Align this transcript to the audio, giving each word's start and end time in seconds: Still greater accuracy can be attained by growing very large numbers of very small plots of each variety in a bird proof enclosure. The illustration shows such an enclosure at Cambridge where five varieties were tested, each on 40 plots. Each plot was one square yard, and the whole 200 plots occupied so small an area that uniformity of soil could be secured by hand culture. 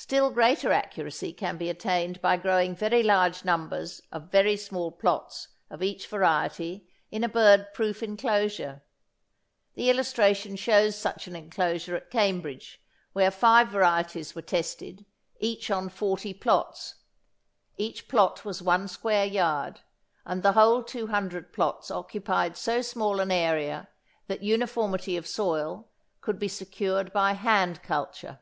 Still 0.00 0.30
greater 0.30 0.70
accuracy 0.70 1.32
can 1.32 1.56
be 1.56 1.68
attained 1.68 2.20
by 2.20 2.36
growing 2.36 2.76
very 2.76 3.02
large 3.02 3.44
numbers 3.44 4.00
of 4.12 4.30
very 4.30 4.56
small 4.56 4.92
plots 4.92 5.48
of 5.70 5.82
each 5.82 6.06
variety 6.06 6.88
in 7.10 7.24
a 7.24 7.28
bird 7.28 7.74
proof 7.74 8.00
enclosure. 8.00 8.84
The 9.74 9.90
illustration 9.90 10.54
shows 10.54 10.94
such 10.94 11.26
an 11.26 11.34
enclosure 11.34 11.96
at 11.96 12.12
Cambridge 12.12 12.80
where 13.12 13.32
five 13.32 13.70
varieties 13.70 14.36
were 14.36 14.42
tested, 14.42 15.04
each 15.40 15.68
on 15.68 15.88
40 15.88 16.32
plots. 16.34 16.94
Each 17.76 18.06
plot 18.06 18.44
was 18.44 18.62
one 18.62 18.86
square 18.86 19.26
yard, 19.26 19.80
and 20.24 20.44
the 20.44 20.52
whole 20.52 20.84
200 20.84 21.52
plots 21.52 21.90
occupied 21.90 22.56
so 22.56 22.82
small 22.82 23.18
an 23.18 23.32
area 23.32 23.88
that 24.28 24.44
uniformity 24.44 25.16
of 25.16 25.26
soil 25.26 25.88
could 26.20 26.38
be 26.38 26.46
secured 26.46 27.12
by 27.12 27.32
hand 27.32 27.82
culture. 27.82 28.38